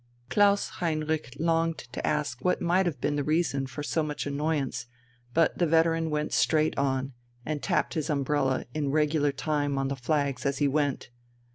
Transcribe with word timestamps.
Klaus 0.31 0.69
Heinrich 0.81 1.35
longed 1.37 1.77
to 1.77 2.07
ask 2.07 2.43
what 2.43 2.59
might 2.59 2.87
have 2.87 2.99
been 2.99 3.17
the 3.17 3.23
reason 3.23 3.67
for 3.67 3.83
so 3.83 4.01
much 4.01 4.25
annoyance; 4.25 4.87
but 5.35 5.55
the 5.59 5.67
veteran 5.67 6.09
went 6.09 6.33
straight 6.33 6.75
on 6.75 7.13
(and 7.45 7.61
tapped 7.61 7.93
his 7.93 8.09
umbrella 8.09 8.65
in 8.73 8.89
regular 8.89 9.31
time 9.31 9.77
on 9.77 9.89
the 9.89 9.95
flags 9.95 10.43
as 10.43 10.57
he 10.57 10.67
went). 10.67 11.11